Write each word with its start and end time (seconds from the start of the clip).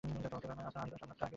আপনারটা 0.03 0.37
সামলান 0.41 0.75
আগে। 0.83 1.29